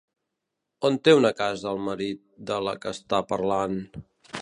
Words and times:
On 0.89 0.97
té 1.07 1.13
una 1.17 1.31
casa 1.43 1.69
el 1.73 1.83
marit 1.89 2.25
de 2.53 2.61
la 2.71 2.77
que 2.87 2.97
està 2.99 3.25
parlant? 3.35 3.83